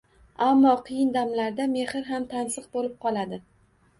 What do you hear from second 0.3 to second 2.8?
Ammo qiyin damlarda mehr ham tansiq